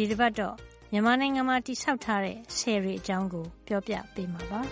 [0.00, 0.54] ဒီတစ်ပတ်တော့
[0.92, 4.60] မြန်မာနိုင်ငံမှာတိစောက်ထားတဲ့ဆည်တွေအကြောင်းကို ပြောပြပေးမှာပါ။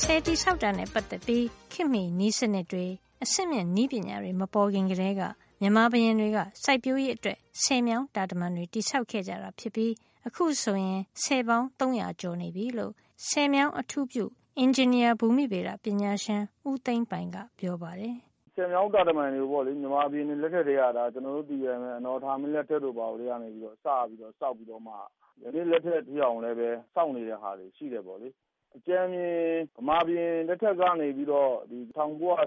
[0.00, 2.86] ဆည်တိစောက်တာနဲ့ပတ်သက်ပြီးခင်မီနီးစနစ်တွေ
[3.22, 5.22] အဆင့်မြင့်နီးပညာတွေမပေါ်ခင်ကတည်းက
[5.60, 9.92] မြန်မာဘရင်တွေကစိုက်ပျိုးရေးအတွက်ဆည်မြောင်းတာတမန်တွေတိစောက်ခဲ့ကြတာဖြစ်ပြီး
[10.26, 12.92] အခုဆိုရင်ဆည်ပေါင်း300ကျော်နေပြီလို့
[13.28, 14.24] ဆည်မြောင်းအထူးပြု
[14.58, 18.16] အင်ဂျင်နီယာဘူမိဗေဒပညာရှင်ဦးသိန်းပိုင်ကပြောပါတယ်။
[18.54, 20.84] ဆည်မြောင်းတာတမံတွေကိုပေါ့လေ မြန်မာဘုရင်တွေလက်ထက်ကတည်းက
[21.14, 24.94] ကျနော်တို့သိတဲ့အတိုင်းပဲ အနော်ထမင်းလက်ထက်တို့ ဘာတို့ကနေပြီးတော့ စပြီးတော့ ဆောက်ပြီးတော့မှ
[25.42, 28.28] ယနေ့လက်ထက်ထိအောင်လည်းပဲစောင့်နေတဲ့ဟာတွေ ရှိတယ်ပေါ့လေ။
[28.76, 29.44] အကြမ်းဖျဉ်း
[29.76, 32.42] ဗမာဘုရင်လက်ထက်ကနေပြီးတော့ ၁၉၆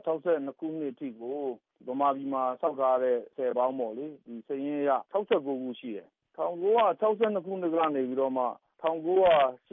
[0.47, 1.39] ၂ ခုနှစ်အထိကို
[1.87, 4.05] ဗမာပြည်မှာ ဆောက်ထားတဲ့ ဆည်ပေါင်းပေါ့လေ
[4.47, 7.03] စာရင်းအရ ၆၉ ခုရှိတယ်။၁၉၆
[7.35, 8.45] ၂ ခုနှစ်ကနေပြီးတော့မှ
[8.81, 9.47] ၁၉၈၈-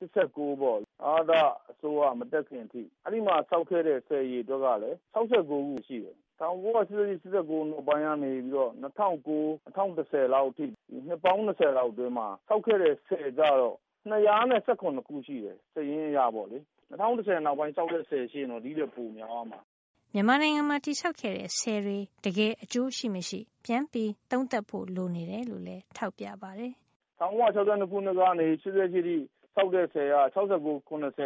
[0.00, 7.02] ၈၉ ပေါ့ အာဏာအစိုးရမတက်ခင်အထိအဲဒီမှာဆောက်ခဲ့တဲ့ဆည်အရေအတွက်ကလည်း၆၉ခုရှိတယ်။၁၉၈၈-
[7.34, 9.30] ၈၉နောက်ပိုင်းကနေပြီးတော့၂၀၀၉-
[9.76, 10.66] ၂၀၁၀လောက်အထိ
[11.06, 13.76] နှစ်ပေါင်း၂၀လောက်အတွင်းမှာဆောက်ခဲ့တဲ့ဆည်ကျတော့
[14.10, 14.58] ၂၁
[14.96, 16.58] ၇ခုရှိတယ်စာရင်းအရပေါ့လေ။
[16.90, 19.60] ၂၀၁၀နောက်ပိုင်းဆောက်တဲ့ဆည်ရှိရင်တော့ဒီထက်ပိုများသွားမှာ။
[20.14, 26.72] မြန်မာနိုင်ငံမှာတည်ဆောက်ခဲ့တဲ့ဆည်တွေတကယ်အကျိုးရှိမရှိပြန်ပြီးသုံးသပ်ဖို့လိုနေတယ်လို့လည်းထောက်ပြပါတယ်
[27.20, 29.16] ၁၉၆၂ခုနှစ်ကနေ၈၈အထိ
[29.56, 31.20] ဆောက်တဲ့ဆည်က ၆၉-၇၀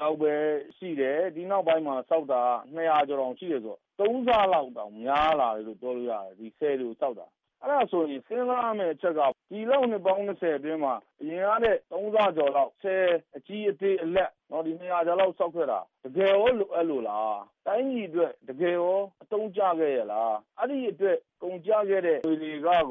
[0.00, 0.32] လောက်ပဲ
[0.76, 2.42] ရှိတယ်။ဒီနောက်ပိုင်းမှာ ဆောက်တာ
[2.76, 7.26] ၂၀၀ ကျော်တောင်ရှိတယ်ဆိုတော့ ၃ ဆလောက်တောင်များလာတယ်လို့ ပြောလို့ရတယ် ဒီဆည်တွေကို ဆောက်တာ။
[7.64, 13.04] အဲဒါဆိုရင် စဉ်းစားရမယ့်အချက်က ဒီလောက် နှစ်ပေါင်း ၂၀ အတွင်းမှာ အရင်ကထက် ၃ ဆကျော်လောက် ဆည်
[13.36, 17.34] အကြီးအသေးအလတ် ၂၀၀ ကျော်လောက် ဆောက်ခဲ့တာ တကယ်ရော လိုအပ်လို့လား။
[17.66, 22.82] တိုင်းပြည်အတွက် တကယ်ရော အသုံးကျခဲ့ရဲ့လား။အဲဒီအတွက် ကုန်ကျခဲ့တဲ့ ငွေတွေကရော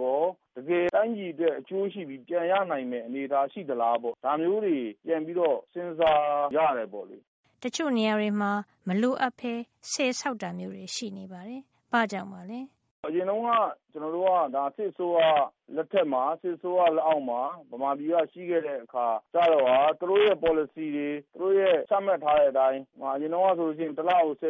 [0.58, 6.22] တကယ်တိုင်းပြည်အတွက် အကျိုးရှိပြီး ပြန်ရနိုင်မယ့် အနေအထားရှိသလားပေါ့ ဒါမျိုးတွေ ပြန်ပြီးတော့ စဉ်းစား
[6.56, 7.18] ရတယ်ပေါ့လေ
[7.64, 8.52] တချို့နေရာတွေမှာ
[8.88, 9.54] မလိုအပ်ဘဲ
[9.92, 12.62] ဆဲဆောက်တာမျိုးတွေ ရှိနေပါတယ်။ဘာကြောင့်ပါလဲ။
[13.08, 13.50] အရင်တုန်းက
[13.92, 15.20] ကျွန်တော်တို့ကဒါစစ်ဆိုးက
[15.76, 17.42] လက်ထက်မှာ စစ်ဆိုးကလက်အောက်မှာ
[17.72, 24.44] ဗမာပြည်က ရှိခဲ့တဲ့အခါကျတော့ဟာသူတို့ရဲ့ policy တွေ သူတို့ရဲ့ ချမှတ်ထားတဲ့အတိုင်း အရင်တုန်းကဆိုလို့ရှိရင်တစ်လောက်10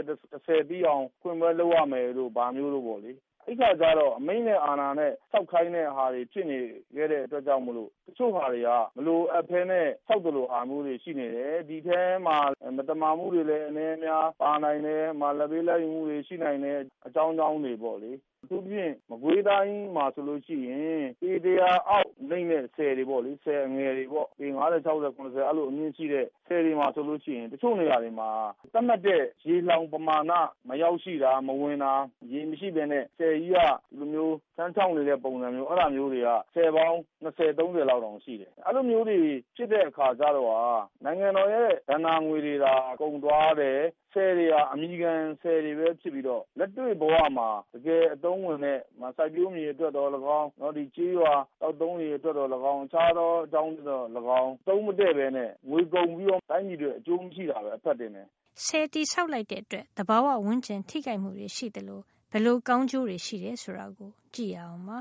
[0.47, 3.11] 10ပြီးအောင်ခွင့်ပွဲလုပ်ရမယ်လို့ဗာမျိုးလို့ပေါ့လေ
[3.47, 6.59] အဲဒီအခါကျတော့ အမိန့်နဲ့ အာဏာနဲ့ ဆောက်ခိုင်းတဲ့ဟာတွေ ဖြစ်နေ
[6.95, 12.37] ခဲ့တဲ့အတွက်ကြောင့်မို့လို့ တချို့ဟာတွေက မလိုအပ်ဘဲနဲ့ ဆောက်သလိုဟာမျိုးတွေ ရှိနေတယ်။ဒီအထဲမှာ
[12.77, 15.03] မသမာမှုတွေလည်း အနည်းအများ ပါနိုင်တယ်။
[15.39, 18.11] လာဘ်ပေးလာဘ်ယူမှုတွေ ရှိနိုင်တဲ့ အကြောင်းကြောင်းတွေပေါ့လေ
[18.43, 28.29] အထူးသဖြင့် မကွေးတိုင်းမှာဆိုလို့ရှိရင် ပေတရာအောက်နိမ့်တဲ့ ဆည်တွေပေါ့လေ ဆည်အငယ်တွေပေါ့ ပေ ၅၀၊၆၀၊၇၀ အဲလိုအမြင့်ရှိတဲ့ ဆည်တွေမှာဆိုလို့ရှိရင် တချို့နေရာတွေမှာ
[28.73, 30.31] သတ်မှတ်တဲ့ ရေလှောင်ပမာဏ
[30.67, 31.93] မရောက်ရှိတာ မဝင်တာ
[32.31, 39.19] ရေမရှိဘဲနဲ့ ဆည်ကြီးက ဒီလိုမျိုးခန်းခြောက်နေတဲ့ ပုံစံမျိုး အဲဒါမျိုးတွေကဆည်ပေါင်း ၂၀၊၃၀ လောက်တောင်ရှိတယ်။အဲလိုမျိုးတွေ
[39.55, 43.79] ဖြစ်တဲ့အခါကျတော့ နိုင်ငံတော်ရဲ့ ဘဏ္ဍာငွေတွေသာ ကုန်သွားတယ်
[44.13, 48.79] ဆည်တွေဟာ အမည်ခံဆည်တွေပဲ ဖြစ်ပြီးတော့ လက်တွေ့ဘဝမှာ တကယ်အသုံးဝင်တဲ့
[49.17, 50.49] စိုက်ပျိုးမြေအတွက်သော်လည်းကောင်း
[50.95, 58.27] ကျေးရွာ သောက်သုံးရေအတွက်သော်လည်းကောင်း အခြားသောအကြောင်းအတွက်သော်လည်းကောင်း အသုံးမတည့်ဘဲနဲ့ ငွေကုန်ပြီးတော့ တိုင်းပြည်အတွက် အကျိုးမရှိတာပဲ အဖတ်တင်တယ်။
[58.65, 62.01] ဆည်တည်ဆောက်လိုက်တဲ့အတွက် သဘာဝဝန်းကျင် ထိခိုက်မှုတွေရှိသလို
[62.33, 64.99] ဘယ်လိုကောင်းကျိုးတွေရှိတယ်ဆိုတာကိုကြည့်ရအောင်ပါ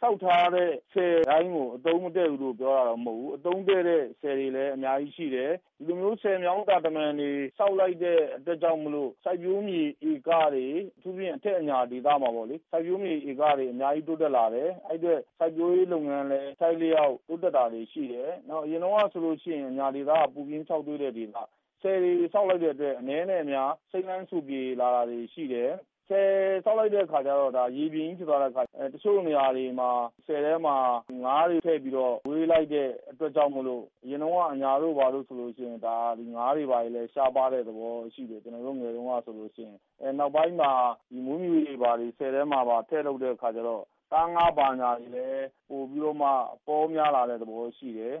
[0.00, 21.36] ဆောက်ထားတဲ့ဆည်တိုင်းကိုအသုံးမတည့်ဘူးလို့ပြောတာတော့မဟုတ်ဘူး။အသုံးတည့်တဲ့ဆည်တွေလည်းအများကြီးရှိတယ်။ဒီလိုမျိုးဆည်မြောင်းတာတမံတွေဆောက်လိုက်တဲ့အတွက်ကြောင့်မို့လို့စိုက်ပျိုးမြေဧကတွေအထူးသဖြင့်အထက်အညာဒေသမှာပေါ့လေစိုက်ပျိုးမြေဧကတွေအများကြီးတိုးတက်လာတယ်။အဲဒီအတွက်စိုက်ပျိုးရေးလုပ်ငန်းလည်းအထိုက်အလျောက်တိုးတက်တာတွေရှိတယ်။နောက်အရင်တုန်းကဆိုလို့ရှိရင်အညာဒေသကပူပြင်းခြောက်သွေ့တဲ့ဒေသ။
[21.82, 25.70] ဆည်တွေဆောက်လိုက်တဲ့အတွက်အနည်းနဲ့အများစိမ်းလန်းစိုပြေလာတာတွေရှိတယ်
[26.10, 26.30] ဆည်
[26.64, 28.62] ဆောက်လိုက်တဲ့အခါကျတော့ရေပြင်ကြီးဖြစ်သွားတဲ့အခါ
[28.92, 29.90] တချို့နေရာတွေမှာ
[30.26, 30.76] ဆည်ထဲမှာ
[31.24, 39.76] ငါးတွေထည့်ပြီးတော့ ဝေးလိုက်တဲ့အတွက်ကြောင့်မို့လို့ အရင်တုန်းက အညာတို့ ဘာတို့ဆိုလို့ရှိရင်ငါးတွေ ဘာတွေလည်း ရှားပါးတဲ့သဘောရှိတယ်။ကျနော်တို့ ငယ်တုန်းကဆိုလို့ရှိရင်။
[40.18, 40.72] နောက်ပိုင်းမှာ
[41.24, 46.28] မွေးမြူရေးတွေ ဘာတွေ ဆည်ထဲမှာပါ ထည့်လုပ်တဲ့အခါကျတော့ သားငါးဘာညာတွေလည်း ပိုပြီးတော့မှ
[46.66, 48.16] ပေါများလာတဲ့သဘောရှိတယ်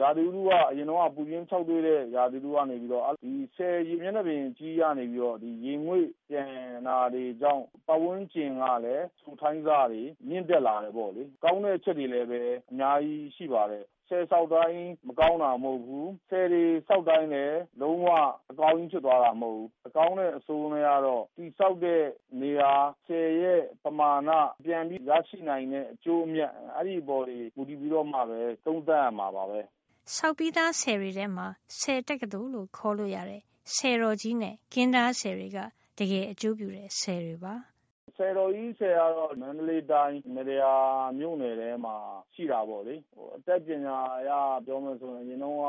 [0.00, 6.44] ရာသီဥတုက အရင်တုန်းက ပူပြင်းခြောက်သွေ့တဲ့ ရာသီဥတုကနေပြီးတော့ ဒီ ဆည်ရေမျက်နှာပြင်ကြီးကနေပြီးတော့ ရေငွေ့ပျံ
[6.86, 12.40] တာတွေကြောင့် ပတ်ဝန်းကျင်ကလည်း စိုထိုင်းဆတွေ မြင့်တက်လာတယ်ပေါ့လေ။ကောင်းတဲ့အချက်တွေလည်းပဲ
[12.70, 18.06] အများကြီးရှိပါတယ် ဆည်ဆောက်တိုင်း မကောင်းတာမဟုတ်ဘူး။ဆည်တွေဆောက်တိုင်းလည်း လုံးဝ
[18.50, 22.02] အကောင်းကြီးဖြစ်သွားတာမဟုတ်ဘူး။အကောင်းနဲ့ အဆိုးနဲ့ကတော့ တည်ဆောက်တဲ့
[22.40, 22.72] နေရာ
[23.06, 24.30] ဆည်ရဲ့ပမာဏ
[24.64, 27.24] ပြန်ပြီးရရှိနိုင်တဲ့အကျိုးအမြတ် အဲဒီအပေါ်
[27.56, 29.60] မူတည်ပြီးတော့မှပဲ သုံးသပ်ရမှာပါပဲ။
[30.16, 31.46] ဆောက်ပြီးသားဆည်တွေထဲမှာ
[31.78, 33.42] ဆည်တက္ကသိုလ်လို့ခေါ်လို့ရတဲ့
[33.74, 35.58] ဆည်တော်ကြီးနဲ့ ကင်းဒါးဆည်တွေက
[35.98, 37.54] တကယ်အကျိုးပြုတဲ့ ဆည်တွေပါ
[38.16, 40.74] ဆည်တော်ကြီးဆည်ကတော့ မန္တလေးတိုင်း မတ္တရာ
[41.18, 41.96] မြို့နယ်ထဲမှာ
[42.34, 42.94] ရှိတာပေါ့လေ။
[43.36, 44.30] အတတ်ပညာအရ
[44.66, 45.66] ပြောမယ်ဆိုရင် အရင်တုန်းက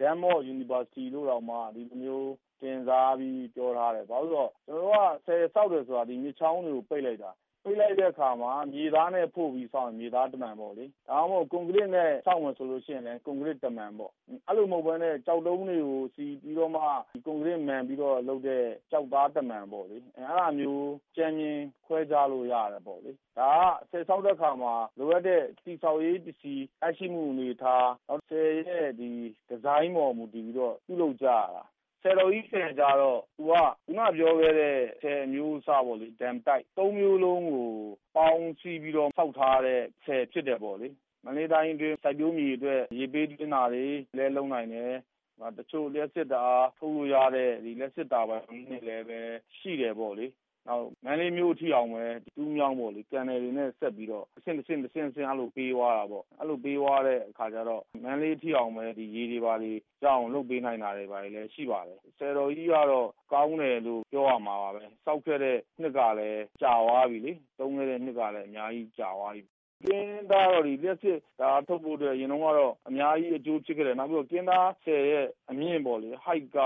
[0.00, 7.30] Denmark University လို့တောင်မှ ဒီလိုမျိုး တင်စားပြီး ပြောထားတယ်။ဘာလို့လဲဆိုတော့ ကျနော်တို့က ဆည်ဆောက်တယ်ဆိုတာ မြစ်ချောင်းတွေကို ပိတ်လိုက်တာ
[7.64, 14.12] ပိတ်လိုက်တဲ့အခါမှာ မြေသားနဲ့ဖို့ပြီးဆောက်ရင် မြေသားတမံပေါ့လေ။ဒါမှမဟုတ် ကွန်ကရစ်နဲ့ ဆောက်မယ်ဆိုရင်လည်း ကွန်ကရစ်တမံပေါ့။
[14.48, 16.82] အဲလိုမဟုတ်ပဲနဲ့ ကျောက်တုံးတွေကို စီပြီးတော့မှ
[17.24, 29.10] ကွန်ကရစ်မံပြီးတော့လုပ်တဲ့ ကျောက်သားတမံပေါ့လေ။အဲဒါမျိုး ကြမ်းခင်းခွဲခြားလို့ရတယ်ပေါ့လေ။ဒါက ဆည်ဆောက်တဲ့အခါမှာ လိုအပ်တဲ့ တည်ဆောက်ရေးပစ္စည်း ရရှိမှုအနေအထားနောက်ဆည်ရဲ့ဒီ
[29.48, 31.64] ဒီဇိုင်းပေါ် မူတည်ပြီးတော့ ပြုလုပ်ကြရတာ
[32.02, 37.68] ဆယ်တော်ကြီးဆည်ကြတော့ သူက ခုနပြောခဲ့တဲ့ ဆည်အမျိုးအစားပေါ့လေ dam type သုံးမျိုးလုံးကို
[38.16, 40.88] ပေါင်းစည်းပြီးတော့ ဆောက်ထားတဲ့ ဆည်ဖြစ်တယ်ပေါ့လေ။
[41.24, 43.86] မန္တလေးတိုင်းအတွင်း စိုက်ပျိုးမြေအတွက် ရေပေးသွင်းတာတွေ
[44.16, 44.92] လည်း လုပ်နိုင်တယ်။
[45.58, 49.20] တချို့ လျှပ်စစ်ဓာတ်အား ထုတ်လို့ရတဲ့ လျှပ်စစ်တာဘိုင်တွေလည်းပဲ
[49.58, 50.26] ရှိတယ်ပေါ့လေ
[50.68, 52.04] နောက် မန္တလေးမြို့အထိအောင်ပဲ
[52.36, 59.72] တူးမြောင်းပေါ့လေ ကန်နယ်တွေနဲ့ ဆက်ပြီးတော့ တဆင့်တဆင့်တဆင့်တဆင့်အဲ့လိုပေးသွားတာပေါ့ အဲ့လိုပေးသွားတဲ့အခါကျတော့ မန္တလေးအထိအောင်ပဲဒီရေတွေပါတွေ
[60.02, 69.42] ကြောင်းလုပ်ပေးနိုင်တာတွေပါလည်း ရှိပါတယ်ဆယ်တော်ကြီးကတော့ ကောင်းတယ်လို့ ပြောရမှာပါပဲစောက်ခဲ့တဲ့နှစ်ကလည်း ကြာသွားပြီလေ သုံးခဲ့တဲ့နှစ်ကလည်း အများကြီးကြာသွားပြီ
[69.86, 76.58] ကင်းသားတော့ဒီလက်စစ်ဒါထုတ်ဖို့အတွက်ရင်တော့ကတော့ အများကြီးအကျိုးဖြစ်ခဲ့တယ် နောက်ပြီးတော့ ကင်းသားဆယ်ရဲ့ အမြင့်ပေါ့လေ height က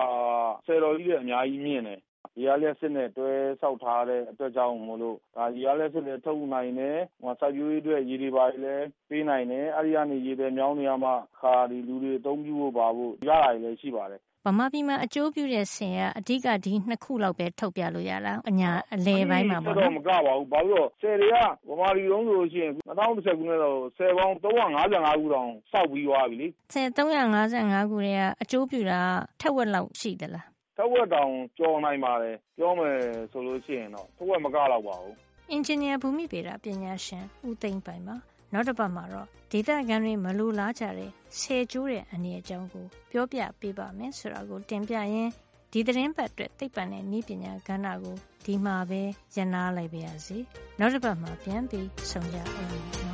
[0.66, 2.00] ဆယ်တော်ကြီးရဲ့အများကြီးမြင့်တယ်
[2.40, 11.10] ရေအားလျှပ်စစ်နဲ့ တွဲဆောက်ထားတဲ့အတွက်ကြောင့်မို့လို့ဒါရေအားလျှပ်စစ်လည်း ထုတ်နိုင်တယ်ဟိုစိုက်ပျိုးရေးအတွက် ရေတွေပါလည်း ပေးနိုင်တယ် အဲဒီကနေ ရေတွေမြောင်းနေရမှ
[11.40, 21.36] ခါဒီလူတွေအသုံးပြုဖို့ပါဖို့ ရတာလည်း ရှိပါတယ်ဗမာပြည်မှာ အကျိုးပြုတဲ့ဆင်ကအဓိက ဒီနှစ်ခုလောက်ပဲ ထုတ်ပြလို့ရလားအညာအလဲပိုင်းမှာပေါ့နော်မကပါဘူး ဘာလို့ဆယ်တွေက
[21.68, 29.00] ဗမာပြည်လုံးဆိုလို့ရှိရင်2010ခုနှစ်တော့ဆယ်ပေါင်း355ခုတောင်စောက်ပြီးသွားပြီလေဆယ်355ခုတွေကအကျိုးပြုတာ
[29.40, 32.98] ထက်ဝက်လောက် ရှိသလား ထက်ဝက်တောင်ကျော်နိုင်ပါတယ်ပြောမယ်
[33.32, 35.16] ဆိုလို့ရှိရင်တော့ထက်ဝက်မကတော့ပါဘူး
[35.50, 38.16] အင်ဂျင်နီယာဘူမိဗေဒပညာရှင်ဦးသိမ့်ပိုင်ပါ
[38.52, 45.32] နောက်တစ်ပတ်မှာတော့ဒေသခံတွေမလိုလားကြတဲ့ဆဲကျိုးတဲ့အနေအကြောင်းကိုပြောပြပေးပါမယ်ဆိုတာကိုတင်ပြရင်း
[45.72, 49.02] ဒီသတင်းပတ်အတွက်သိပ္ပံနဲ့ဤပညာကဏ္ဍကိုဒီမှာပဲ
[49.36, 50.38] ရနာလိုက်ပါရစေ
[50.78, 53.13] နောက်တစ်ပတ်မှာပြန်ပြီးဆုံကြအောင်နော